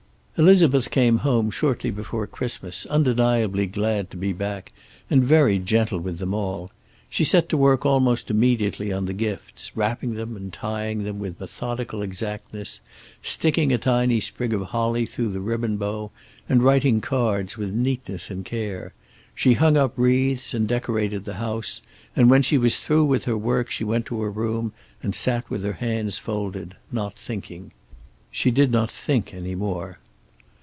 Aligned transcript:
Elizabeth 0.37 0.89
came 0.89 1.17
home 1.17 1.51
shortly 1.51 1.91
before 1.91 2.25
Christmas, 2.25 2.87
undeniably 2.87 3.67
glad 3.67 4.09
to 4.09 4.17
be 4.17 4.33
back 4.33 4.73
and 5.07 5.23
very 5.23 5.59
gentle 5.59 5.99
with 5.99 6.17
them 6.17 6.33
all. 6.33 6.71
She 7.11 7.23
set 7.23 7.47
to 7.49 7.57
work 7.57 7.85
almost 7.85 8.31
immediately 8.31 8.91
on 8.91 9.05
the 9.05 9.13
gifts, 9.13 9.75
wrapping 9.77 10.15
them 10.15 10.35
and 10.35 10.51
tying 10.51 11.03
them 11.03 11.19
with 11.19 11.39
methodical 11.39 12.01
exactness, 12.01 12.79
sticking 13.21 13.71
a 13.71 13.77
tiny 13.77 14.19
sprig 14.19 14.51
of 14.51 14.61
holly 14.63 15.05
through 15.05 15.29
the 15.31 15.39
ribbon 15.41 15.77
bow, 15.77 16.09
and 16.49 16.63
writing 16.63 17.01
cards 17.01 17.55
with 17.55 17.71
neatness 17.71 18.31
and 18.31 18.43
care. 18.43 18.93
She 19.35 19.53
hung 19.53 19.77
up 19.77 19.93
wreaths 19.95 20.55
and 20.55 20.67
decorated 20.67 21.23
the 21.25 21.35
house, 21.35 21.83
and 22.15 22.31
when 22.31 22.41
she 22.41 22.57
was 22.57 22.79
through 22.79 23.05
with 23.05 23.25
her 23.25 23.37
work 23.37 23.69
she 23.69 23.83
went 23.83 24.07
to 24.07 24.19
her 24.21 24.31
room 24.31 24.73
and 25.03 25.13
sat 25.13 25.51
with 25.51 25.61
her 25.61 25.73
hands 25.73 26.17
folded, 26.17 26.75
not 26.91 27.13
thinking. 27.13 27.73
She 28.31 28.49
did 28.49 28.71
not 28.71 28.89
think 28.89 29.35
any 29.35 29.53
more. 29.53 29.99